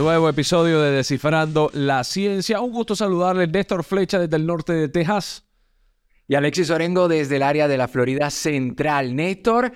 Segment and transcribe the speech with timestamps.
[0.00, 2.62] Nuevo episodio de Descifrando la Ciencia.
[2.62, 5.44] Un gusto saludarles, Néstor Flecha desde el norte de Texas.
[6.26, 9.14] Y Alexis Orengo desde el área de la Florida Central.
[9.14, 9.72] Néstor,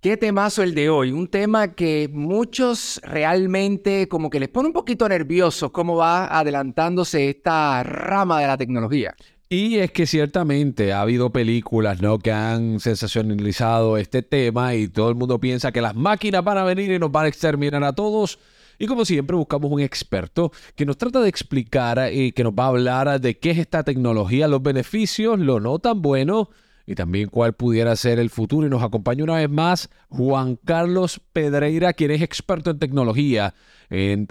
[0.00, 1.10] qué temazo el de hoy.
[1.10, 7.28] Un tema que muchos realmente como que les pone un poquito nerviosos cómo va adelantándose
[7.28, 9.16] esta rama de la tecnología.
[9.48, 12.20] Y es que ciertamente ha habido películas ¿no?
[12.20, 16.64] que han sensacionalizado este tema y todo el mundo piensa que las máquinas van a
[16.64, 18.38] venir y nos van a exterminar a todos.
[18.78, 22.66] Y como siempre buscamos un experto que nos trata de explicar y que nos va
[22.66, 26.50] a hablar de qué es esta tecnología, los beneficios, lo no tan bueno
[26.86, 28.66] y también cuál pudiera ser el futuro.
[28.66, 33.54] Y nos acompaña una vez más Juan Carlos Pedreira, quien es experto en tecnología.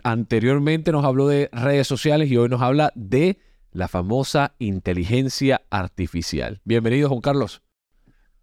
[0.03, 3.39] anteriormente nos habló de redes sociales y hoy nos habla de
[3.73, 6.61] la famosa inteligencia artificial.
[6.63, 7.66] Bienvenido, Juan Carlos.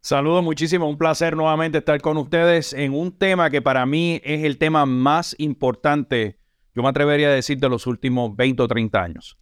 [0.04, 4.44] Saludos muchísimo, un placer nuevamente estar con ustedes en un tema que para mí es
[4.44, 6.38] el tema más importante,
[6.74, 9.38] yo me atrevería a decir, de los últimos 20 o 30 años.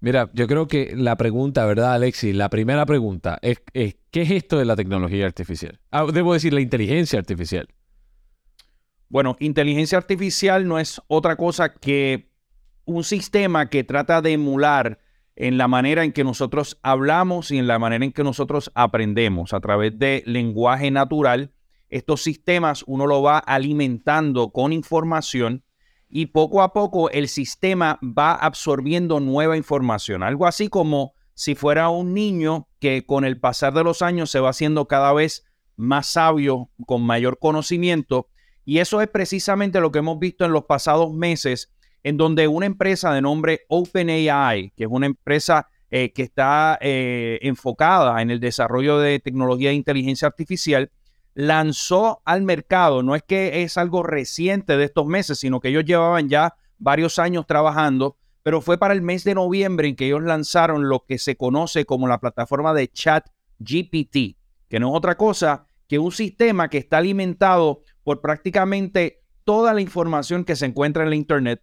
[0.00, 2.34] Mira, yo creo que la pregunta, ¿verdad, Alexis?
[2.34, 5.78] La primera pregunta es, ¿qué es esto de la tecnología artificial?
[5.90, 7.68] Ah, debo decir, la inteligencia artificial.
[9.10, 12.30] Bueno, inteligencia artificial no es otra cosa que
[12.86, 15.00] un sistema que trata de emular
[15.40, 19.52] en la manera en que nosotros hablamos y en la manera en que nosotros aprendemos
[19.52, 21.52] a través de lenguaje natural.
[21.88, 25.62] Estos sistemas uno lo va alimentando con información
[26.08, 30.24] y poco a poco el sistema va absorbiendo nueva información.
[30.24, 34.40] Algo así como si fuera un niño que con el pasar de los años se
[34.40, 35.44] va haciendo cada vez
[35.76, 38.26] más sabio, con mayor conocimiento.
[38.64, 41.72] Y eso es precisamente lo que hemos visto en los pasados meses
[42.02, 47.38] en donde una empresa de nombre OpenAI, que es una empresa eh, que está eh,
[47.42, 50.90] enfocada en el desarrollo de tecnología de inteligencia artificial,
[51.34, 55.84] lanzó al mercado, no es que es algo reciente de estos meses, sino que ellos
[55.84, 60.22] llevaban ya varios años trabajando, pero fue para el mes de noviembre en que ellos
[60.22, 63.28] lanzaron lo que se conoce como la plataforma de chat
[63.58, 64.36] GPT,
[64.68, 69.80] que no es otra cosa que un sistema que está alimentado por prácticamente toda la
[69.80, 71.62] información que se encuentra en la Internet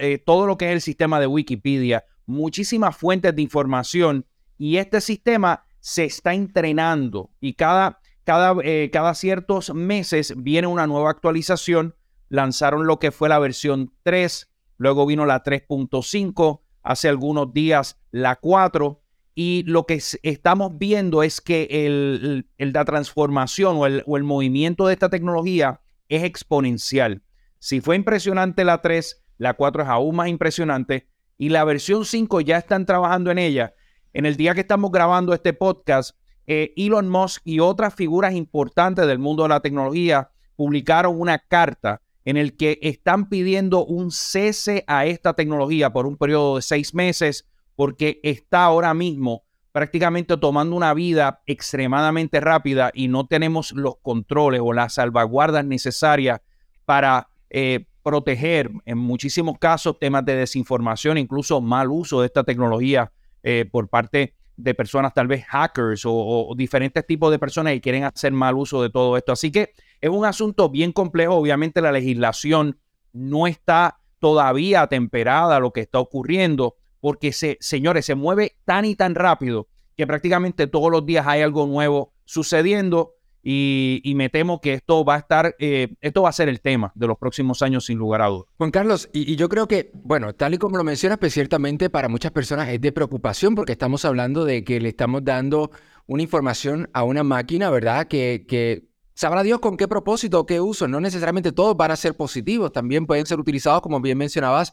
[0.00, 4.26] eh, todo lo que es el sistema de Wikipedia, muchísimas fuentes de información
[4.58, 10.86] y este sistema se está entrenando y cada, cada, eh, cada ciertos meses viene una
[10.86, 11.94] nueva actualización.
[12.28, 18.36] Lanzaron lo que fue la versión 3, luego vino la 3.5, hace algunos días la
[18.36, 19.02] 4
[19.34, 24.86] y lo que estamos viendo es que el, la transformación o el, o el movimiento
[24.86, 27.22] de esta tecnología es exponencial.
[27.58, 31.08] Si fue impresionante la 3, la 4 es aún más impresionante
[31.38, 33.74] y la versión 5 ya están trabajando en ella.
[34.12, 39.06] En el día que estamos grabando este podcast, eh, Elon Musk y otras figuras importantes
[39.06, 44.84] del mundo de la tecnología publicaron una carta en el que están pidiendo un cese
[44.86, 47.46] a esta tecnología por un periodo de seis meses
[47.76, 54.60] porque está ahora mismo prácticamente tomando una vida extremadamente rápida y no tenemos los controles
[54.62, 56.40] o las salvaguardas necesarias
[56.84, 63.10] para eh, proteger en muchísimos casos temas de desinformación, incluso mal uso de esta tecnología
[63.42, 68.04] eh, por parte de personas, tal vez hackers o, diferentes tipos de personas que quieren
[68.04, 69.32] hacer mal uso de todo esto.
[69.32, 71.34] Así que es un asunto bien complejo.
[71.34, 72.78] Obviamente la legislación
[73.12, 78.84] no está todavía temperada a lo que está ocurriendo, porque se, señores, se mueve tan
[78.84, 79.66] y tan rápido
[79.96, 83.14] que prácticamente todos los días hay algo nuevo sucediendo
[83.46, 86.92] y, me temo que esto va a estar, eh, esto va a ser el tema
[86.94, 88.46] de los próximos años sin lugar a dudas.
[88.56, 92.08] Juan Carlos, y, yo creo que, bueno, tal y como lo mencionas, pues ciertamente para
[92.08, 95.70] muchas personas es de preocupación porque estamos hablando de que le estamos dando
[96.06, 98.08] una información a una máquina, ¿verdad?
[98.08, 100.88] Que, sabrá Dios con qué propósito, qué uso.
[100.88, 104.72] No necesariamente todos van a ser positivos, también pueden ser utilizados, como bien mencionabas,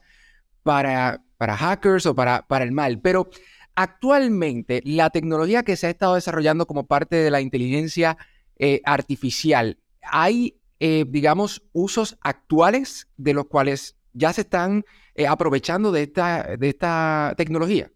[0.63, 3.01] para, para hackers o para, para el mal.
[3.01, 3.29] Pero
[3.75, 8.17] actualmente la tecnología que se ha estado desarrollando como parte de la inteligencia
[8.63, 14.85] eh, artificial, ¿hay, eh, digamos, usos actuales de los cuales ya se están
[15.15, 17.91] eh, aprovechando de esta, de esta tecnología?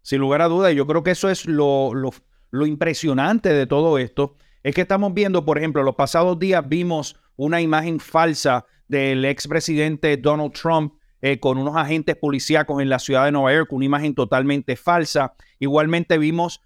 [0.00, 4.36] Sin lugar a duda, yo creo que eso es lo, lo, impresionante de todo esto.
[4.62, 10.16] Es que estamos viendo, por ejemplo, los pasados días vimos una imagen falsa del expresidente
[10.16, 10.94] Donald Trump
[11.40, 15.34] con unos agentes policíacos en la ciudad de Nueva York, una imagen totalmente falsa.
[15.58, 16.62] Igualmente vimos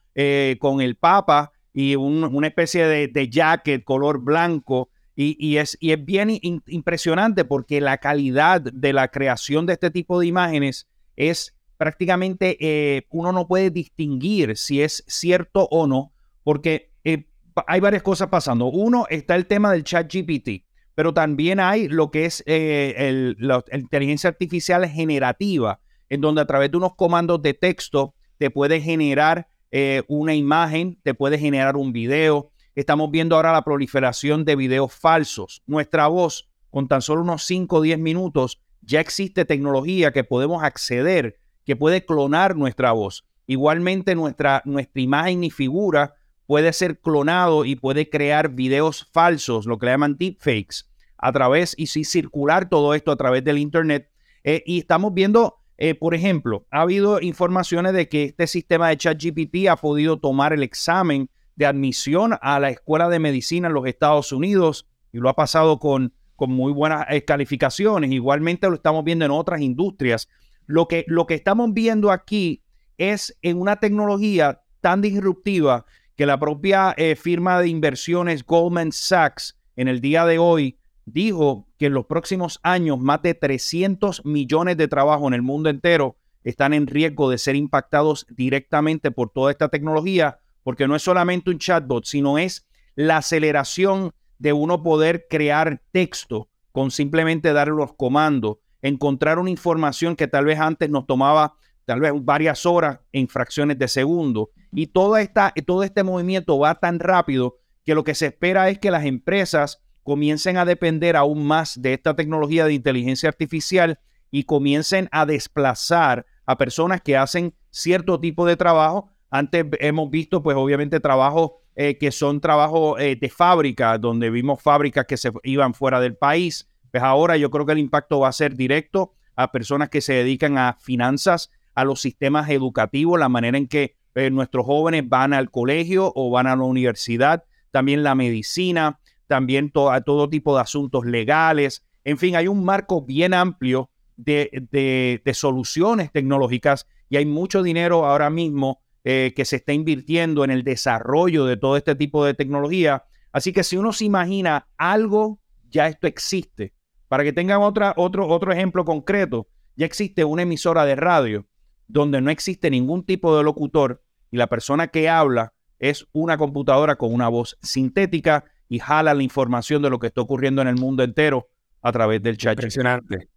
[0.61, 4.91] con el Papa y una especie de, jacket color blanco.
[5.15, 6.29] Y, es, y es, bien
[6.67, 13.07] impresionante porque la calidad de la creación de este tipo de imágenes es prácticamente, eh,
[13.11, 17.29] uno no puede distinguir si es cierto o no, porque eh,
[17.69, 18.67] hay varias cosas pasando.
[18.67, 20.65] Uno, está el tema del chat GPT.
[20.97, 25.79] pero también hay lo que es eh, la inteligencia artificial generativa,
[26.09, 30.99] en donde a través de unos comandos de texto te puede generar eh, una imagen,
[31.03, 32.51] te puede generar un video.
[32.75, 35.63] Estamos viendo ahora la proliferación de videos falsos.
[35.67, 40.63] Nuestra voz, con tan solo unos 5 o 10 minutos, ya existe tecnología que podemos
[40.63, 43.25] acceder, que puede clonar nuestra voz.
[43.47, 46.15] Igualmente nuestra, nuestra imagen y figura
[46.47, 50.87] puede ser clonado y puede crear videos falsos, lo que le llaman deepfakes,
[51.19, 54.11] a través y sí circular todo esto a través del Internet.
[54.45, 58.97] Eh, y estamos viendo, eh, por ejemplo, ha habido informaciones de que este sistema de
[58.97, 63.87] ChatGPT ha podido tomar el examen de admisión a la escuela de medicina en los
[63.87, 68.11] Estados Unidos y lo ha pasado con, con muy buenas eh, calificaciones.
[68.11, 70.29] Igualmente lo estamos viendo en otras industrias.
[70.67, 72.63] Lo que, lo que estamos viendo aquí
[72.97, 75.87] es en una tecnología tan disruptiva
[76.17, 80.77] que la propia eh, firma de inversiones Goldman Sachs en el día de hoy
[81.13, 85.71] dijo que en los próximos años más de 300 millones de trabajos en el mundo
[85.71, 91.03] entero están en riesgo de ser impactados directamente por toda esta tecnología, porque no es
[91.03, 97.69] solamente un chatbot, sino es la aceleración de uno poder crear texto con simplemente dar
[97.69, 101.55] los comandos, encontrar una información que tal vez antes nos tomaba
[101.85, 104.51] tal vez varias horas en fracciones de segundo.
[104.73, 108.79] Y toda esta, todo este movimiento va tan rápido que lo que se espera es
[108.79, 114.01] que las empresas comiencen a depender aún más de esta tecnología de inteligencia artificial
[114.31, 119.11] y comiencen a desplazar a personas que hacen cierto tipo de trabajo.
[119.29, 124.63] Antes hemos visto, pues obviamente, trabajos eh, que son trabajos eh, de fábrica, donde vimos
[124.63, 126.67] fábricas que se iban fuera del país.
[126.91, 130.15] Pues ahora yo creo que el impacto va a ser directo a personas que se
[130.15, 135.35] dedican a finanzas, a los sistemas educativos, la manera en que eh, nuestros jóvenes van
[135.35, 141.07] al colegio o van a la universidad, también la medicina, también todo tipo de asuntos
[141.07, 141.85] legales.
[142.05, 148.31] En fin, hay un marco bien amplio de, soluciones tecnológicas y hay mucho dinero ahora
[148.31, 153.05] mismo eh, que se está invirtiendo en el desarrollo de todo este tipo de tecnología.
[153.33, 155.39] Así que si uno se imagina algo,
[155.71, 156.73] ya esto existe.
[157.07, 159.47] Para que tengan otra, otro, otro ejemplo concreto,
[159.77, 161.47] ya existe una emisora de radio
[161.87, 166.97] donde no existe ningún tipo de locutor y la persona que habla es una computadora
[166.97, 170.77] con una voz sintética y jala la información de lo que está ocurriendo en el
[170.77, 171.49] mundo entero
[171.83, 172.53] a través del chat.
[172.53, 173.29] Impresionante.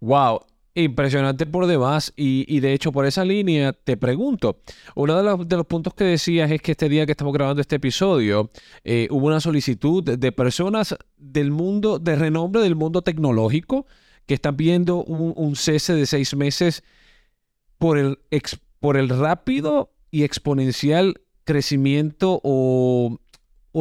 [0.00, 0.40] Wow,
[0.74, 2.12] impresionante por demás.
[2.16, 4.60] Y, de hecho, por esa línea, te pregunto,
[4.94, 7.60] uno de los, de los, puntos que decías es que este día que estamos grabando
[7.60, 8.50] este episodio,
[8.84, 13.86] eh, hubo una solicitud de, personas del mundo, de renombre del mundo tecnológico,
[14.26, 16.82] que están viendo un, un cese de seis meses
[17.78, 18.18] por el,
[18.80, 23.18] por el rápido y exponencial crecimiento o,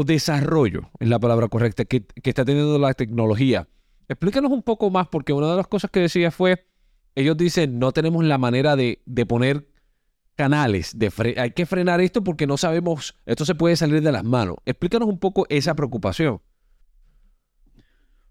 [0.02, 3.68] desarrollo, es la palabra correcta, que, está teniendo la tecnología.
[4.10, 6.68] Explícanos un poco más, porque una de las cosas que decía fue,
[7.14, 9.70] ellos dicen, no tenemos la manera de, poner
[10.36, 14.24] canales, de hay que frenar esto porque no sabemos, esto se puede salir de las
[14.24, 14.56] manos.
[14.66, 16.42] Explícanos un poco esa preocupación.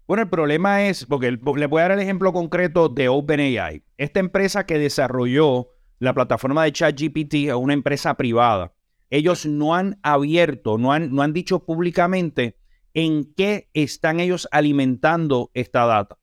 [0.05, 3.83] Bueno, el problema es, porque le voy a dar el ejemplo concreto de OpenAI.
[3.97, 8.73] Esta empresa que desarrolló la plataforma de ChatGPT es una empresa privada.
[9.13, 12.57] Ellos no han abierto, no han, no han dicho públicamente
[12.95, 16.17] en qué están ellos alimentando esta data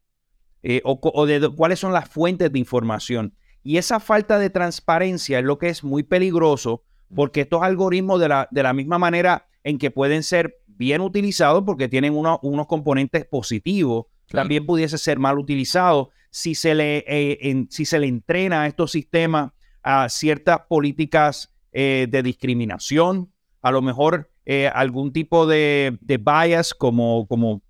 [0.65, 3.37] eh, o, de cuáles son las fuentes de información.
[3.63, 6.83] Y esa falta de transparencia es lo que es muy peligroso
[7.15, 11.63] porque estos algoritmos de la, de la misma manera en que pueden ser bien utilizados
[11.65, 16.11] porque tienen unos componentes positivos, también pudiese ser mal utilizado.
[16.31, 22.07] Si se le, eh, si se le entrena a estos sistemas a ciertas políticas eh,
[22.11, 27.63] de discriminación, a lo mejor eh, algún tipo de, bias como, como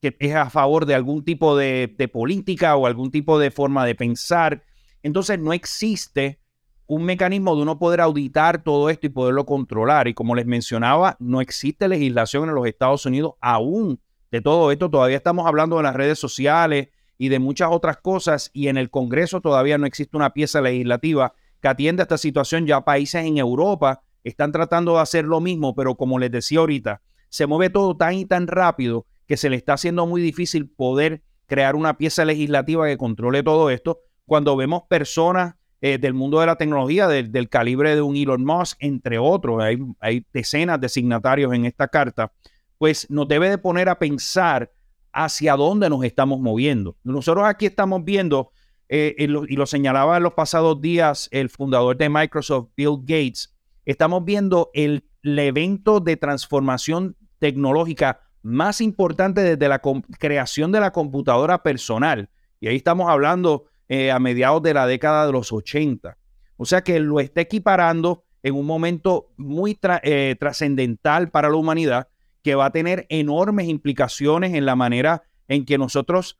[0.00, 3.86] que es a favor de algún tipo de, de política o algún tipo de forma
[3.86, 4.62] de pensar.
[5.02, 6.40] Entonces no existe
[6.88, 10.08] un mecanismo de uno poder auditar todo esto y poderlo controlar.
[10.08, 14.00] Y como les mencionaba, no existe legislación en los Estados Unidos aún
[14.30, 14.90] de todo esto.
[14.90, 16.88] Todavía estamos hablando de las redes sociales
[17.18, 21.34] y de muchas otras cosas y en el Congreso todavía no existe una pieza legislativa
[21.60, 22.66] que atienda esta situación.
[22.66, 27.00] Ya países en Europa están tratando de hacer lo mismo, pero como les decía ahorita,
[27.28, 31.22] se mueve todo tan y tan rápido que se le está haciendo muy difícil poder
[31.46, 36.46] crear una pieza legislativa que controle todo esto cuando vemos personas eh, del mundo de
[36.46, 41.52] la tecnología, del, calibre de un Elon Musk, entre otros, hay, hay, decenas de signatarios
[41.54, 42.32] en esta carta,
[42.78, 44.72] pues nos debe de poner a pensar
[45.12, 46.96] hacia dónde nos estamos moviendo.
[47.04, 48.50] Nosotros aquí estamos viendo,
[48.88, 53.54] eh, y lo señalaba en los pasados días el fundador de Microsoft, Bill Gates,
[53.84, 59.82] estamos viendo el, evento de transformación tecnológica más importante desde la
[60.18, 62.30] creación de la computadora personal.
[62.60, 66.16] Y ahí estamos hablando eh, a mediados de la década de los 80.
[66.56, 72.08] O sea que lo está equiparando en un momento muy eh, trascendental para la humanidad
[72.42, 76.38] que va a tener enormes implicaciones en la manera en que nosotros,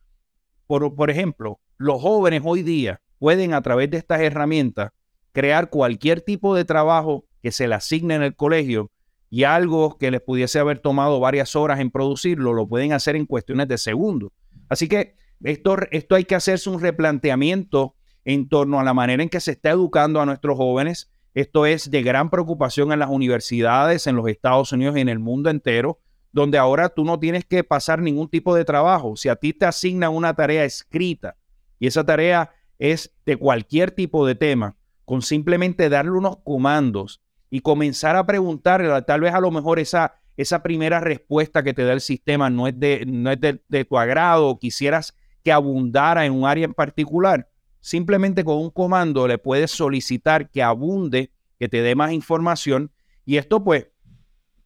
[0.67, 4.91] por ejemplo, los jóvenes hoy día pueden a través de estas herramientas
[5.33, 8.91] crear cualquier tipo de trabajo que se le asigne en el colegio
[9.31, 13.27] y algo que les pudiese haber tomado varias horas en producirlo, lo pueden hacer en
[13.27, 14.33] cuestiones de segundos.
[14.69, 17.95] Así que esto, esto hay que hacerse un replanteamiento
[18.25, 21.11] en torno a la manera en que se está educando a nuestros jóvenes.
[21.35, 25.21] Esto es de gran preocupación en las universidades, en los Estados Unidos y en el
[25.21, 26.01] mundo entero,
[26.33, 29.15] donde ahora tú no tienes que pasar ningún tipo de trabajo.
[29.17, 31.37] Si a ti te asignan una tarea escrita
[31.79, 37.21] y esa tarea es de cualquier tipo de tema, con simplemente darle unos comandos
[37.51, 41.85] y comenzar a preguntar, tal vez a lo mejor esa, esa primera respuesta que te
[41.85, 46.33] da el sistema no es, de, no es de, tu agrado quisieras que abundara en
[46.33, 47.49] un área en particular,
[47.81, 52.93] simplemente con un comando le puedes solicitar que abunde, que te dé más información.
[53.25, 53.89] Y esto pues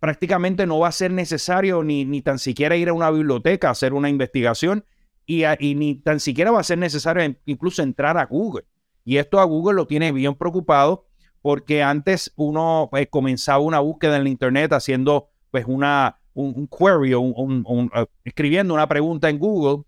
[0.00, 3.72] prácticamente no va a ser necesario ni, ni tan siquiera ir a una biblioteca a
[3.72, 4.84] hacer una investigación
[5.26, 8.64] y, ni tan siquiera va a ser necesario incluso entrar a Google.
[9.04, 11.06] Y esto a Google lo tiene bien preocupado
[11.40, 17.14] porque antes uno pues, comenzaba una búsqueda en la Internet haciendo pues una, un, query,
[17.14, 19.84] un, uh, escribiendo una pregunta en Google.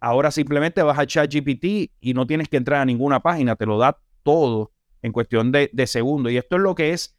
[0.00, 1.64] Ahora simplemente vas a ChatGPT
[2.00, 4.72] y no tienes que entrar a ninguna página, te lo da todo
[5.02, 6.32] en cuestión de, segundos.
[6.32, 7.16] Y esto es lo que es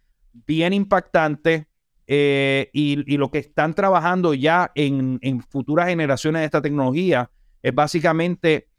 [0.47, 1.67] bien impactante
[2.07, 7.31] eh, y, lo que están trabajando ya en futuras generaciones de esta tecnología
[7.65, 8.69] es básicamente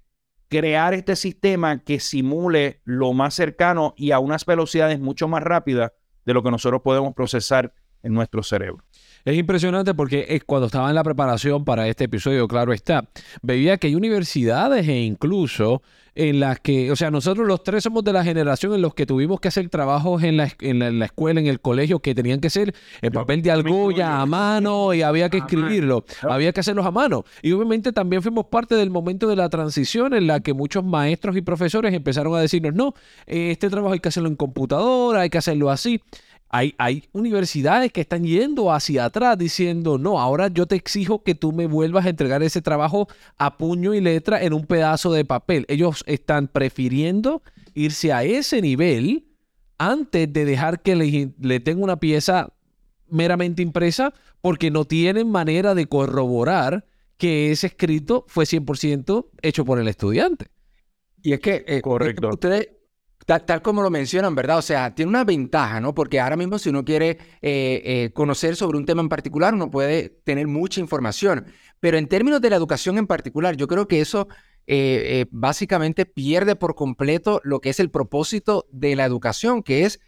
[0.46, 5.90] crear este sistema que simule lo más cercano y a unas velocidades mucho más rápidas
[6.24, 7.74] de lo que nosotros podemos procesar
[8.04, 8.84] en nuestro cerebro.
[9.26, 13.08] Es impresionante porque cuando estaba en la preparación para este episodio, claro está,
[13.42, 15.82] veía que hay universidades e incluso
[16.14, 19.04] en las que, o sea, nosotros los tres somos de la generación en los que
[19.04, 22.50] tuvimos que hacer trabajos en la, en la, escuela, en el colegio, que tenían que
[22.50, 26.92] ser en papel de argolla a mano y había que escribirlo, había que hacerlos a
[26.92, 27.24] mano.
[27.42, 31.36] Y obviamente también fuimos parte del momento de la transición en la que muchos maestros
[31.36, 32.94] y profesores empezaron a decirnos, no,
[33.26, 36.00] este trabajo hay que hacerlo en computadora, hay que hacerlo así.
[36.48, 41.52] Hay, universidades que están yendo hacia atrás diciendo, no, ahora yo te exijo que tú
[41.52, 45.66] me vuelvas a entregar ese trabajo a puño y letra en un pedazo de papel.
[45.68, 47.42] Ellos están prefiriendo
[47.74, 49.26] irse a ese nivel
[49.76, 52.52] antes de dejar que le, le tenga una pieza
[53.08, 56.86] meramente impresa porque no tienen manera de corroborar
[57.16, 60.46] que ese escrito fue 100% hecho por el estudiante.
[61.22, 62.28] Y es que eh, Correcto.
[62.28, 62.68] ustedes,
[63.26, 64.58] Tal, como lo mencionan, ¿verdad?
[64.58, 65.92] O sea, tiene una ventaja, ¿no?
[65.92, 69.68] Porque ahora mismo si uno quiere eh, eh, conocer sobre un tema en particular, uno
[69.68, 71.44] puede tener mucha información.
[71.80, 74.28] Pero en términos de la educación en particular, yo creo que eso
[74.68, 79.98] eh, básicamente pierde por completo lo que es el propósito de la educación, que es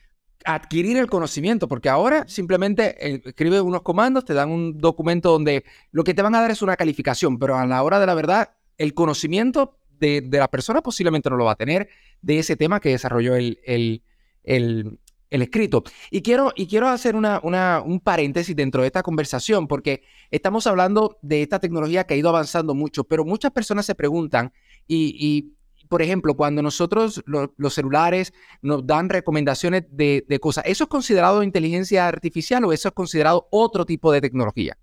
[0.44, 6.04] adquirir el conocimiento, porque ahora simplemente escribes unos comandos, te dan un documento donde lo
[6.04, 8.50] que te van a dar es una calificación, pero a la hora de la verdad,
[8.76, 11.88] el conocimiento de, de la persona posiblemente no lo va a tener
[12.22, 14.02] de ese tema que desarrolló el, el,
[14.44, 14.98] el,
[15.30, 15.84] escrito.
[16.10, 20.66] Y quiero, y quiero hacer una, una, un paréntesis dentro de esta conversación, porque estamos
[20.66, 24.52] hablando de esta tecnología que ha ido avanzando mucho, pero muchas personas se preguntan,
[24.86, 25.54] y, y
[25.88, 31.42] por ejemplo, cuando nosotros los celulares nos dan recomendaciones de, de cosas, ¿eso es considerado
[31.42, 34.76] inteligencia artificial o eso es considerado otro tipo de tecnología?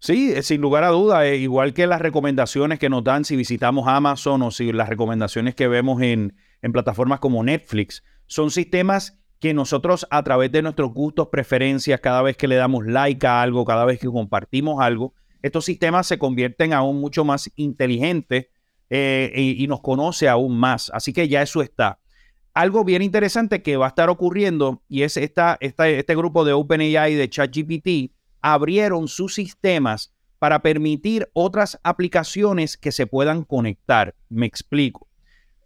[0.00, 3.36] Sí, eh, sin lugar a duda, eh, igual que las recomendaciones que nos dan si
[3.36, 9.20] visitamos Amazon o si las recomendaciones que vemos en, en plataformas como Netflix, son sistemas
[9.40, 13.42] que nosotros a través de nuestros gustos, preferencias, cada vez que le damos like a
[13.42, 18.46] algo, cada vez que compartimos algo, estos sistemas se convierten aún mucho más inteligentes
[18.90, 20.90] eh, y, nos conoce aún más.
[20.92, 22.00] Así que ya eso está.
[22.52, 26.52] Algo bien interesante que va a estar ocurriendo y es esta, esta este grupo de
[26.52, 34.14] OpenAI de ChatGPT abrieron sus sistemas para permitir otras aplicaciones que se puedan conectar.
[34.28, 35.06] Me explico.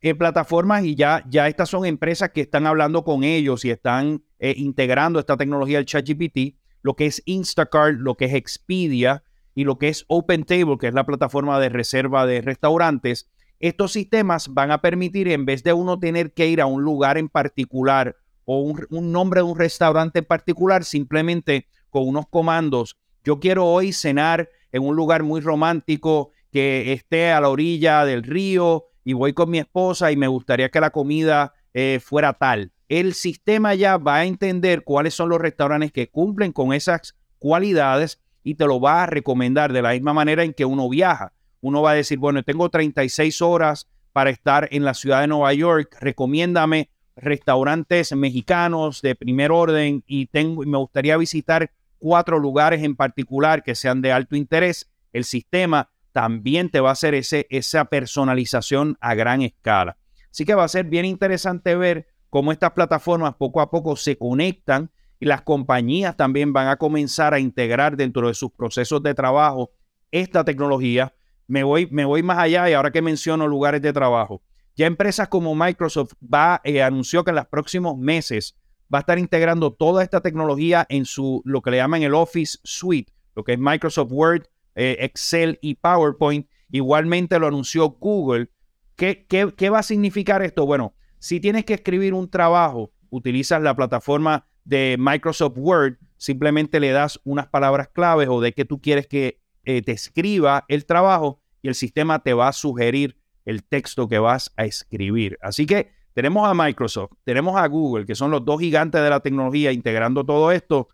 [0.00, 4.22] En plataformas y ya, ya estas son empresas que están hablando con ellos y están
[4.38, 9.22] eh, integrando esta tecnología del ChatGPT, lo que es Instacart, lo que es Expedia
[9.54, 13.30] y lo que es OpenTable, que es la plataforma de reserva de restaurantes.
[13.60, 17.16] Estos sistemas van a permitir, en vez de uno tener que ir a un lugar
[17.16, 22.96] en particular o un, un nombre de un restaurante en particular, simplemente con unos comandos.
[23.22, 28.24] Yo quiero hoy cenar en un lugar muy romántico que esté a la orilla del
[28.24, 32.72] río y voy con mi esposa y me gustaría que la comida eh, fuera tal.
[32.88, 38.20] El sistema ya va a entender cuáles son los restaurantes que cumplen con esas cualidades
[38.42, 41.32] y te lo va a recomendar de la misma manera en que uno viaja.
[41.60, 45.54] Uno va a decir, bueno, tengo 36 horas para estar en la ciudad de Nueva
[45.54, 51.70] York, recomiéndame restaurantes mexicanos de primer orden y tengo, me gustaría visitar
[52.04, 54.92] cuatro lugares en particular que sean de alto interés.
[55.14, 59.96] El sistema también te va a hacer ese, esa personalización a gran escala.
[60.30, 64.18] Así que va a ser bien interesante ver cómo estas plataformas poco a poco se
[64.18, 69.14] conectan y las compañías también van a comenzar a integrar dentro de sus procesos de
[69.14, 69.70] trabajo
[70.10, 71.14] esta tecnología.
[71.46, 74.42] Me voy, me voy más allá y ahora que menciono lugares de trabajo,
[74.76, 78.58] ya empresas como Microsoft va, eh, anunció que en los próximos meses
[78.92, 82.58] va a estar integrando toda esta tecnología en su lo que le llaman el Office
[82.62, 86.48] Suite, lo que es Microsoft Word, eh, Excel y PowerPoint.
[86.70, 88.50] Igualmente lo anunció Google.
[88.96, 90.66] ¿Qué, ¿Qué, va a significar esto?
[90.66, 96.90] Bueno, si tienes que escribir un trabajo, utilizas la plataforma de Microsoft Word, simplemente le
[96.90, 101.40] das unas palabras claves o de que tú quieres que eh, te escriba el trabajo
[101.62, 105.38] y el sistema te va a sugerir el texto que vas a escribir.
[105.42, 109.20] Así que tenemos a Microsoft, tenemos a Google, que son los dos gigantes de la
[109.20, 110.88] tecnología integrando todo esto.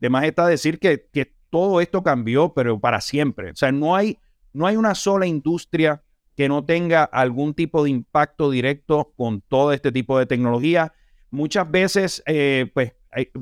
[0.00, 3.50] De más está decir que, que todo esto cambió, pero para siempre.
[3.50, 4.18] O sea, no hay,
[4.54, 6.02] no hay una sola industria
[6.34, 10.94] que no tenga algún tipo de impacto directo con todo este tipo de tecnología.
[11.30, 12.94] Muchas veces, eh, pues,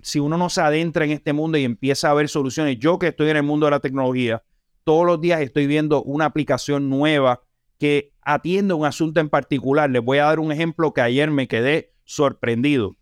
[0.02, 3.08] si uno no se adentra en este mundo y empieza a ver soluciones, yo que
[3.08, 4.42] estoy en el mundo de la tecnología,
[4.82, 7.42] todos los días estoy viendo una aplicación nueva
[7.80, 9.90] que atiende un asunto en particular.
[9.90, 12.94] Les voy a dar un ejemplo que ayer me quedé sorprendido.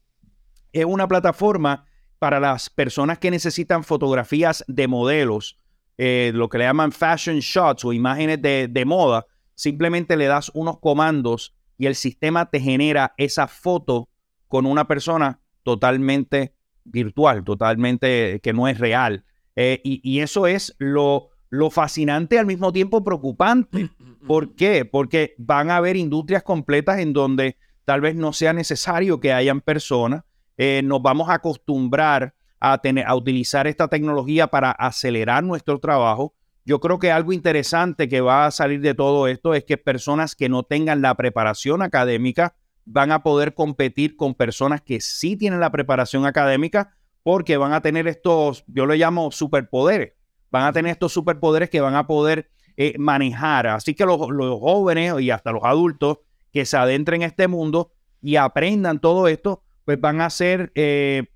[0.72, 1.84] Es una plataforma
[2.20, 5.58] para las personas que necesitan fotografías de modelos,
[5.98, 10.50] eh, lo que le llaman fashion shots o imágenes de, de moda, simplemente le das
[10.54, 14.08] unos comandos y el sistema te genera esa foto
[14.46, 19.24] con una persona totalmente virtual, totalmente que no es real.
[19.56, 23.90] Eh, y, y, eso es lo, lo fascinante al mismo tiempo preocupante.
[24.26, 24.84] ¿Por qué?
[24.84, 29.60] Porque van a haber industrias completas en donde tal vez no sea necesario que hayan
[29.60, 30.24] personas
[30.58, 36.34] eh, nos vamos a acostumbrar a, tener, a utilizar esta tecnología para acelerar nuestro trabajo.
[36.64, 40.34] Yo creo que algo interesante que va a salir de todo esto es que personas
[40.34, 45.60] que no tengan la preparación académica van a poder competir con personas que sí tienen
[45.60, 50.14] la preparación académica porque van a tener estos, yo le llamo superpoderes,
[50.50, 53.66] van a tener estos superpoderes que van a poder eh, manejar.
[53.66, 56.18] Así que los, jóvenes y hasta los adultos
[56.52, 57.90] que se adentren en este mundo
[58.22, 61.26] y aprendan todo esto, pues van a ser, eh,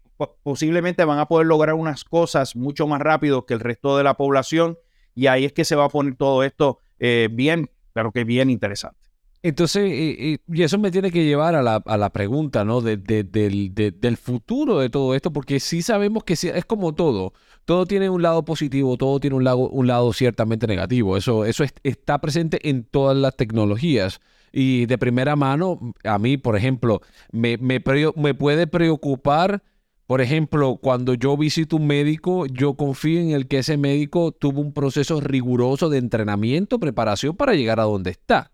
[0.42, 4.14] posiblemente van a poder lograr unas cosas mucho más rápido que el resto de la
[4.14, 4.78] población
[5.14, 8.48] y ahí es que se va a poner todo esto eh, bien, pero que bien
[8.50, 9.01] interesante.
[9.44, 12.80] Entonces, y, eso me tiene que llevar a la, pregunta, ¿no?
[12.80, 17.32] del, del, futuro de todo esto, porque sí sabemos que es como todo.
[17.64, 21.16] Todo tiene un lado positivo, todo tiene un lado, un lado ciertamente negativo.
[21.16, 24.20] Eso, eso está presente en todas las tecnologías.
[24.52, 27.00] Y de primera mano, a mí, por ejemplo,
[27.32, 29.64] me, me, puede preocupar,
[30.06, 34.60] por ejemplo, cuando yo visito un médico, yo confío en el que ese médico tuvo
[34.60, 38.52] un proceso riguroso de entrenamiento, preparación para llegar a donde está.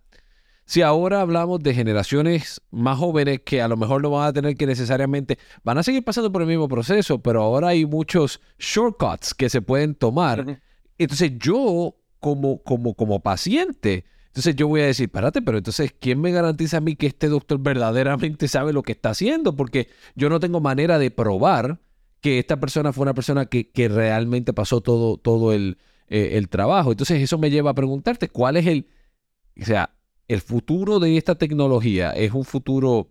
[0.68, 4.54] Si ahora hablamos de generaciones más jóvenes que a lo mejor no van a tener
[4.54, 9.32] que necesariamente, van a seguir pasando por el mismo proceso, pero ahora hay muchos shortcuts
[9.32, 10.60] que se pueden tomar.
[10.98, 16.20] Entonces yo como, como, como paciente, entonces yo voy a decir, espérate, pero entonces, ¿quién
[16.20, 19.56] me garantiza a mí que este doctor verdaderamente sabe lo que está haciendo?
[19.56, 21.80] Porque yo no tengo manera de probar
[22.20, 25.78] que esta persona fue una persona que, que realmente pasó todo, todo el,
[26.08, 26.90] eh, el trabajo.
[26.90, 28.86] Entonces eso me lleva a preguntarte, ¿cuál es el,
[29.58, 29.94] o sea,
[30.28, 32.10] el futuro de esta tecnología?
[32.10, 33.08] ¿Es un futuro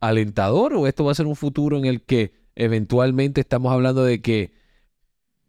[0.00, 4.22] alentador o esto va a ser un futuro en el que eventualmente estamos hablando de
[4.22, 4.52] que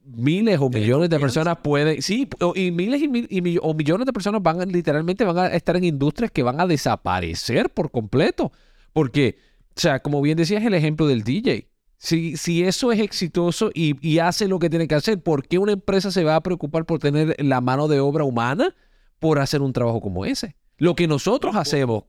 [0.04, 4.62] miles o millones de personas pueden, sí, y miles y, o millones de personas van
[4.62, 8.52] a, literalmente van a estar en industrias que van a desaparecer por completo.
[8.94, 9.38] Porque,
[9.76, 13.96] o sea, como bien decías el ejemplo del DJ, si, si eso es exitoso y,
[14.06, 16.86] y, hace lo que tiene que hacer, ¿por qué una empresa se va a preocupar
[16.86, 18.76] por tener la mano de obra humana
[19.20, 20.56] por hacer un trabajo como ese?
[20.82, 22.06] Lo que nosotros hacemos.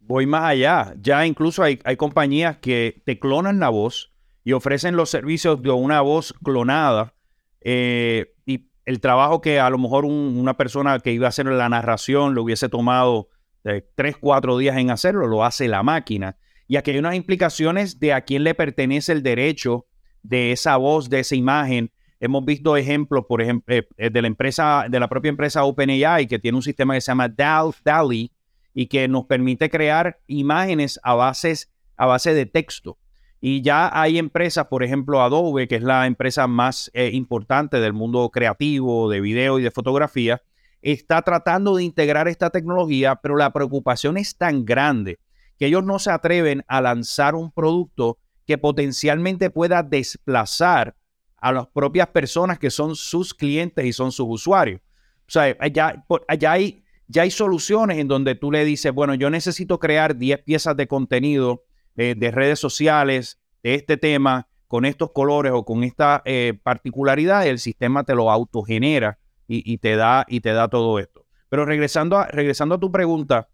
[0.00, 0.94] Voy más allá.
[1.00, 4.12] Ya incluso hay, hay compañías que te clonan la voz
[4.44, 7.14] y ofrecen los servicios de una voz clonada
[7.62, 11.70] eh, y el trabajo que a lo mejor una persona que iba a hacer la
[11.70, 13.30] narración lo hubiese tomado
[13.64, 16.36] eh, tres, cuatro días en hacerlo, lo hace la máquina.
[16.68, 19.86] Y aquí hay unas implicaciones de a quién le pertenece el derecho
[20.22, 21.90] de esa voz, de esa imagen.
[22.18, 26.38] Hemos visto ejemplos, por ejemplo, eh, de la empresa, de la propia empresa OpenAI, que
[26.38, 28.30] tiene un sistema que se llama DALL-E
[28.72, 32.98] y que nos permite crear imágenes a, bases, a base de texto.
[33.40, 37.92] Y ya hay empresas, por ejemplo, Adobe, que es la empresa más eh, importante del
[37.92, 40.42] mundo creativo, de video y de fotografía,
[40.82, 45.18] está tratando de integrar esta tecnología, pero la preocupación es tan grande
[45.58, 50.94] que ellos no se atreven a lanzar un producto que potencialmente pueda desplazar
[51.38, 54.80] a las propias personas que son sus clientes y son sus usuarios.
[55.28, 56.04] O sea, ya,
[56.48, 60.76] hay, ya hay soluciones en donde tú le dices, bueno, yo necesito crear 10 piezas
[60.76, 61.64] de contenido
[61.96, 67.46] eh, de redes sociales de este tema con estos colores o con esta eh, particularidad,
[67.46, 69.18] el sistema te lo autogenera
[69.48, 71.24] y, te da, y te da todo esto.
[71.48, 73.48] Pero regresando a, regresando a tu pregunta,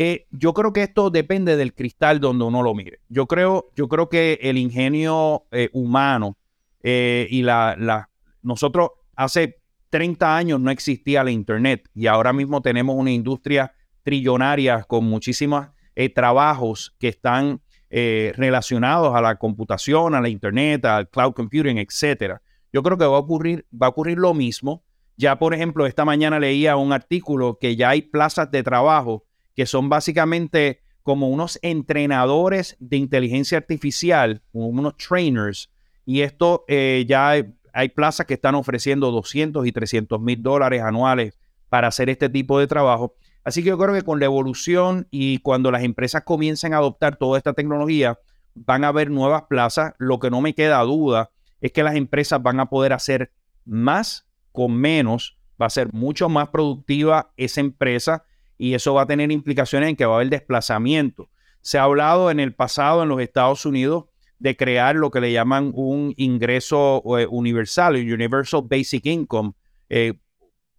[0.00, 3.00] eh, yo creo que esto depende del cristal donde uno lo mire.
[3.08, 6.36] Yo creo, yo creo que el ingenio eh, humano
[6.82, 8.08] eh, y la, la,
[8.42, 9.56] nosotros hace
[9.90, 15.68] 30 años no existía la Internet y ahora mismo tenemos una industria trillonaria con muchísimos
[16.14, 17.60] trabajos que están
[17.90, 22.40] relacionados a la computación, a la Internet, al cloud computing, etcétera.
[22.72, 24.84] Yo creo que va a ocurrir, va a ocurrir lo mismo
[25.18, 29.66] ya, por ejemplo, esta mañana leía un artículo que ya hay plazas de trabajo que
[29.66, 35.70] son básicamente como unos entrenadores de inteligencia artificial, unos trainers,
[36.08, 41.38] y esto eh, ya hay, plazas que están ofreciendo 200 y 300 mil dólares anuales
[41.68, 43.14] para hacer este tipo de trabajo.
[43.44, 47.16] Así que yo creo que con la evolución y cuando las empresas comiencen a adoptar
[47.16, 48.18] toda esta tecnología,
[48.54, 49.92] van a haber nuevas plazas.
[49.98, 51.28] Lo que no me queda duda
[51.60, 53.30] es que las empresas van a poder hacer
[53.66, 58.24] más con menos, va a ser mucho más productiva esa empresa
[58.56, 61.28] y eso va a tener implicaciones en que va a haber desplazamiento.
[61.60, 64.06] Se ha hablado en el pasado en los Estados Unidos
[64.38, 69.52] de crear lo que le llaman un ingreso eh, universal, un Universal Basic Income,
[69.88, 70.14] eh,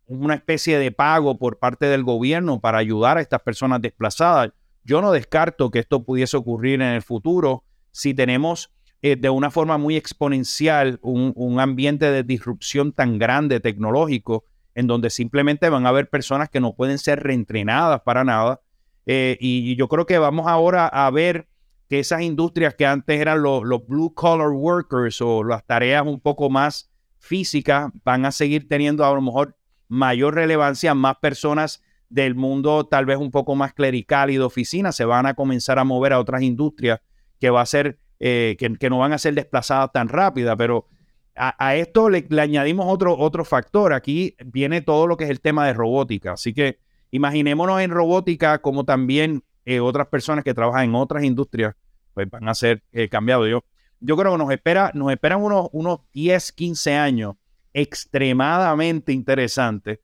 [0.06, 4.52] una especie de pago por parte del gobierno para ayudar a estas personas desplazadas.
[4.84, 9.52] Yo no descarto que esto pudiese ocurrir en el futuro si tenemos eh, de una
[9.52, 15.89] forma muy exponencial un, ambiente de disrupción tan grande tecnológico en donde simplemente van a
[15.89, 18.62] haber personas que no pueden ser reentrenadas para nada.
[19.06, 21.49] Y, yo creo que vamos ahora a ver
[21.89, 26.49] que esas industrias que antes eran los, blue collar workers o las tareas un poco
[26.49, 32.86] más físicas van a seguir teniendo a lo mejor mayor relevancia, más personas del mundo
[32.86, 36.13] tal vez un poco más clerical y de oficina se van a comenzar a mover
[36.13, 37.02] a otras industrias
[37.39, 40.88] que va a ser eh, que, no van a ser desplazadas tan rápida, pero
[41.36, 43.93] a, esto le, añadimos otro, otro factor.
[43.93, 46.34] Aquí viene todo lo que es el tema de robótica.
[46.34, 46.80] Así que
[47.12, 49.45] imaginémonos en robótica como también
[49.76, 51.76] eh, otras personas que trabajan en otras industrias
[52.14, 53.50] pues van a ser eh, cambiados.
[53.50, 53.64] Yo,
[54.00, 57.36] yo creo que nos, espera, nos esperan unos, unos 10, 15 años
[57.74, 60.00] extremadamente interesantes,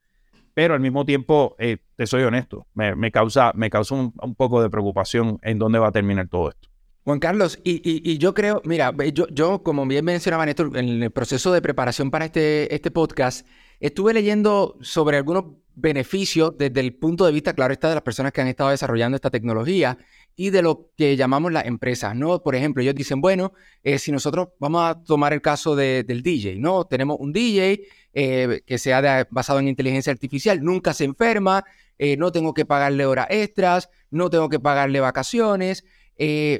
[0.54, 5.38] pero al mismo tiempo, te soy honesto, me, causa, me causa un poco de preocupación
[5.42, 6.68] en dónde va a terminar todo esto.
[7.06, 11.52] Juan Carlos, y, yo creo, mira, yo, yo, como bien mencionaba Néstor, en el proceso
[11.52, 13.46] de preparación para este, este podcast,
[13.78, 15.44] estuve leyendo sobre algunos
[15.76, 19.14] beneficios desde el punto de vista, claro está, de las personas que han estado desarrollando
[19.14, 19.98] esta tecnología
[20.34, 22.42] y de lo que llamamos las empresas, ¿no?
[22.42, 26.56] Por ejemplo, ellos dicen, bueno, eh, si nosotros vamos a tomar el caso del DJ,
[26.58, 26.86] ¿no?
[26.86, 27.82] Tenemos un DJ
[28.14, 31.62] eh, que sea basado en inteligencia artificial, nunca se enferma,
[31.98, 35.84] eh, no tengo que pagarle horas extras, no tengo que pagarle vacaciones,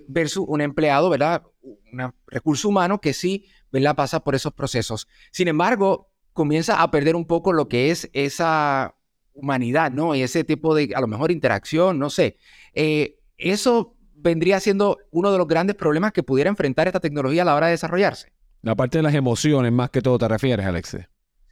[0.09, 1.42] versus un empleado, ¿verdad?
[1.62, 3.96] Un recurso humano que sí, ¿verdad?
[3.96, 5.09] Pasa por esos procesos.
[5.33, 8.95] Sin embargo, comienza a perder un poco lo que es esa
[9.37, 10.14] humanidad, ¿no?
[10.14, 12.37] Y ese tipo de, a lo mejor, interacción, no sé.
[12.75, 17.44] Eh, eso vendría siendo uno de los grandes problemas que pudiera enfrentar esta tecnología a
[17.44, 18.33] la hora de desarrollarse.
[18.62, 20.96] La parte de las emociones, más que todo, te refieres, Alex.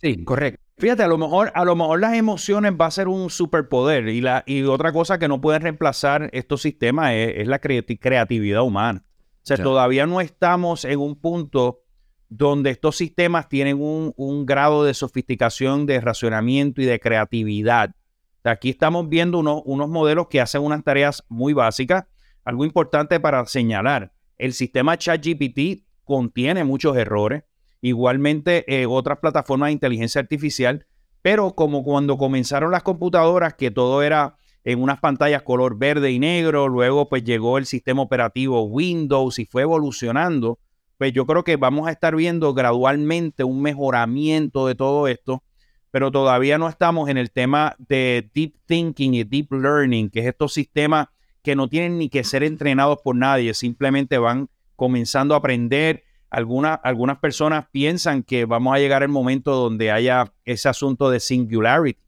[0.01, 0.61] Sí, correcto.
[0.77, 4.21] Fíjate, a lo mejor, a lo mejor las emociones va a ser un superpoder y,
[4.21, 9.05] la, y otra cosa que no puede reemplazar estos sistemas es, la creatividad humana.
[9.07, 11.84] O sea, todavía no estamos en un punto
[12.29, 17.95] donde estos sistemas tienen un, grado de sofisticación, de racionamiento y de creatividad.
[18.43, 22.05] aquí estamos viendo unos, unos modelos que hacen unas tareas muy básicas.
[22.45, 27.45] Algo importante para señalar, el sistema ChatGPT contiene muchos errores
[27.85, 30.87] igualmente eh, otras plataformas de inteligencia artificial,
[31.21, 36.19] pero como cuando comenzaron las computadoras, que todo era en unas pantallas color verde y
[36.19, 40.59] negro, luego pues llegó el sistema operativo Windows y fue evolucionando,
[40.99, 45.43] pues yo creo que vamos a estar viendo gradualmente un mejoramiento de todo esto,
[45.91, 50.27] pero todavía no estamos en el tema de deep thinking y deep learning, que es
[50.27, 51.09] estos sistemas
[51.43, 56.05] que no tienen ni que ser entrenados por nadie, simplemente van comenzando a aprender.
[56.31, 62.01] Algunas personas piensan que vamos a llegar al momento donde haya ese asunto de singularity,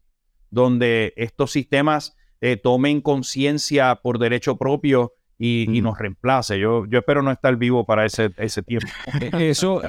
[0.49, 6.59] donde estos sistemas eh, tomen conciencia por derecho propio y, nos reemplace.
[6.59, 8.87] Yo, yo espero no estar vivo para ese, ese tiempo.
[9.39, 9.81] E, eso, o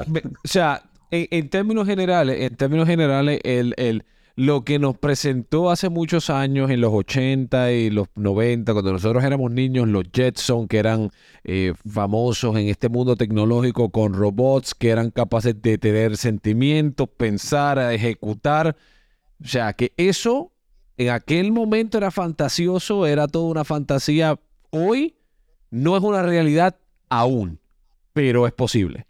[0.44, 4.04] sea, en, términos generales, en términos generales, el, el,
[4.36, 9.24] lo que nos presentó hace muchos años, en los 80 y los 90, cuando nosotros
[9.24, 11.10] éramos niños, los Jetson, que eran
[11.44, 17.78] eh, famosos en este mundo tecnológico con robots que eran capaces de tener sentimientos, pensar,
[17.92, 18.76] ejecutar.
[19.42, 20.52] O sea, que eso
[20.98, 24.38] en aquel momento era fantasioso, era toda una fantasía.
[24.70, 25.17] Hoy
[25.70, 26.76] no es una realidad
[27.08, 27.60] aún,
[28.12, 29.06] pero es posible.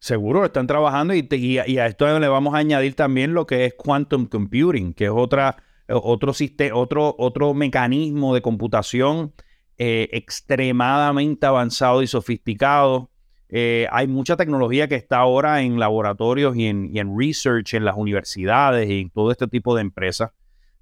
[0.00, 4.26] Seguro, están trabajando y, a esto le vamos a añadir también lo que es quantum
[4.26, 5.56] computing, que es otra,
[5.88, 6.32] otro,
[6.74, 9.32] otro, otro mecanismo de computación
[9.76, 13.10] eh, extremadamente avanzado y sofisticado.
[13.48, 17.84] Eh, hay mucha tecnología que está ahora en laboratorios y en, y en research en
[17.84, 20.30] las universidades y en todo este tipo de empresas,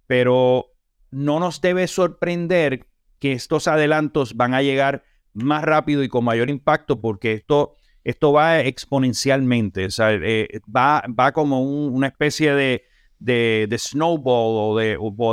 [0.06, 0.66] pero
[1.10, 2.86] no nos debe sorprender
[3.26, 5.02] que estos adelantos van a llegar
[5.34, 11.02] más rápido y con mayor impacto porque esto, esto va exponencialmente, o sea, eh, va,
[11.08, 12.84] va como una especie de,
[13.18, 14.90] de, snowball o de,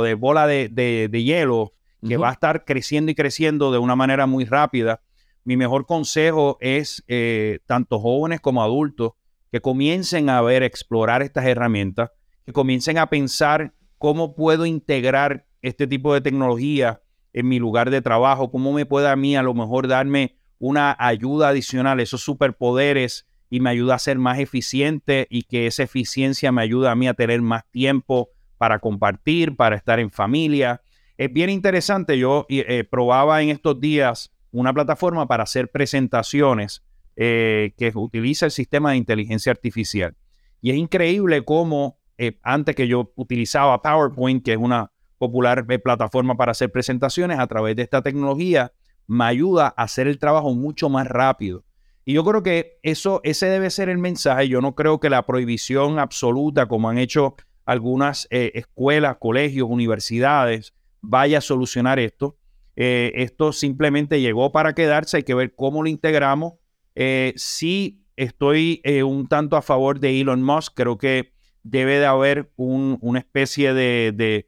[0.08, 1.70] de bola de, hielo
[2.06, 5.00] que va a estar creciendo y creciendo de una manera muy rápida.
[5.44, 9.12] Mi mejor consejo es, eh, tanto jóvenes como adultos,
[9.52, 12.10] que comiencen a ver, explorar estas herramientas,
[12.44, 17.00] que comiencen a pensar cómo puedo integrar este tipo de tecnología
[17.34, 20.96] en mi lugar de trabajo, cómo me puede a mí a lo mejor darme una
[20.98, 26.52] ayuda adicional, esos superpoderes y me ayuda a ser más eficiente y que esa eficiencia
[26.52, 30.80] me ayuda a mí a tener más tiempo para compartir, para estar en familia.
[31.18, 36.82] Es bien interesante, yo eh, probaba en estos días una plataforma para hacer presentaciones
[37.16, 40.16] eh, que utiliza el sistema de inteligencia artificial.
[40.62, 44.92] Y es increíble cómo eh, antes que yo utilizaba PowerPoint, que es una
[45.24, 48.72] popular plataforma para hacer presentaciones a través de esta tecnología
[49.06, 51.64] me ayuda a hacer el trabajo mucho más rápido.
[52.04, 54.48] Y yo creo que eso, ese debe ser el mensaje.
[54.48, 57.34] Yo no creo que la prohibición absoluta, como han hecho
[57.64, 62.36] algunas eh, escuelas, colegios, universidades, vaya a solucionar esto.
[62.76, 65.18] Eh, esto simplemente llegó para quedarse.
[65.18, 66.54] Hay que ver cómo lo integramos.
[66.94, 70.74] Eh, sí, estoy un tanto a favor de Elon Musk.
[70.74, 71.32] Creo que
[71.62, 74.46] debe de haber una especie de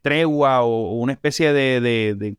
[0.00, 2.36] tregua o, una especie de,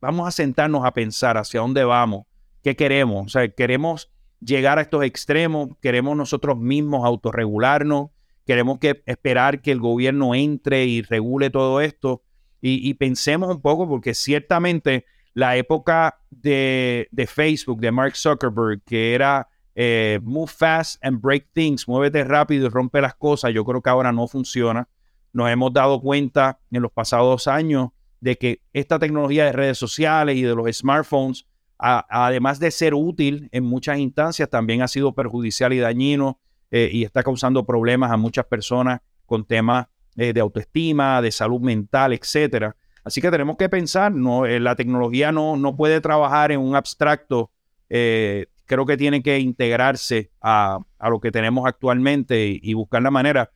[0.00, 2.24] Vamos a sentarnos a pensar hacia dónde vamos,
[2.62, 3.26] qué queremos.
[3.26, 8.08] O sea, queremos llegar a estos extremos, queremos nosotros mismos autorregularnos,
[8.46, 12.22] queremos que, esperar que el gobierno entre y regule todo esto.
[12.62, 19.48] Y, pensemos un poco, porque ciertamente la época de, Facebook, de Mark Zuckerberg, que era
[19.74, 23.88] eh, move fast and break things, muévete rápido y rompe las cosas, yo creo que
[23.88, 24.88] ahora no funciona
[25.32, 27.90] nos hemos dado cuenta en los pasados años
[28.20, 31.46] de que esta tecnología de redes sociales y de los smartphones,
[31.78, 36.38] además de ser útil en muchas instancias, también ha sido perjudicial y dañino
[36.70, 41.60] eh, y está causando problemas a muchas personas con temas eh, de autoestima, de salud
[41.60, 42.76] mental, etcétera.
[43.02, 46.76] Así que tenemos que pensar, no, eh, la tecnología no, no puede trabajar en un
[46.76, 47.50] abstracto,
[47.88, 53.50] creo que tiene que integrarse a, lo que tenemos actualmente y buscar la manera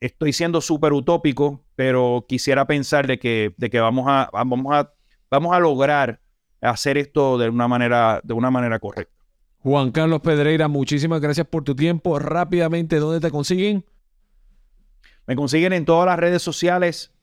[0.00, 4.92] estoy siendo súper utópico, pero quisiera pensar de que, de que vamos, a, vamos, a,
[5.30, 6.20] vamos a lograr
[6.60, 9.12] hacer esto de una manera, de una manera correcta.
[9.58, 12.18] Juan Carlos Pedreira, muchísimas gracias por tu tiempo.
[12.18, 13.84] Rápidamente, ¿dónde te consiguen?
[15.26, 17.14] Me consiguen en todas las redes sociales,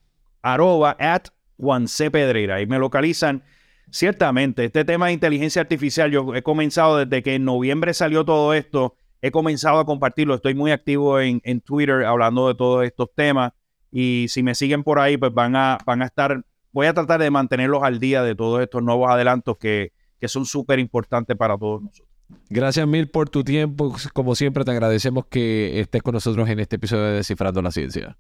[0.42, 1.26] arroba at
[1.58, 2.10] Juan C.
[2.10, 2.56] Pedreira.
[2.56, 3.44] Ahí me localizan.
[3.92, 8.54] Ciertamente, este tema de inteligencia artificial, yo he comenzado desde que en noviembre salió todo
[8.54, 10.36] esto he comenzado a compartirlo.
[10.36, 13.54] Estoy muy activo en, Twitter hablando de todos estos temas.
[13.92, 17.22] Y si me siguen por ahí, pues van a, van a estar, voy a tratar
[17.22, 21.58] de mantenerlos al día de todos estos nuevos adelantos que, que son súper importantes para
[21.58, 22.08] todos nosotros.
[22.50, 23.96] Gracias mil por tu tiempo.
[24.14, 28.18] Como siempre, te agradecemos que estés con nosotros en este episodio de Descifrando la Ciencia.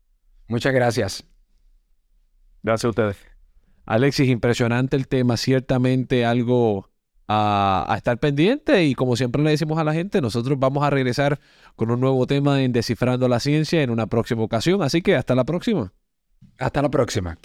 [0.48, 1.26] Muchas gracias.
[2.62, 3.18] Gracias a ustedes.
[3.86, 5.38] Alexis, impresionante el tema.
[5.38, 6.90] Ciertamente algo
[7.27, 11.39] a, estar pendiente y como siempre le decimos a la gente, nosotros vamos a regresar
[11.75, 14.81] con un nuevo tema en Descifrando la Ciencia en una próxima ocasión.
[14.81, 15.93] Así que hasta la próxima.
[16.57, 17.38] Hasta la próxima.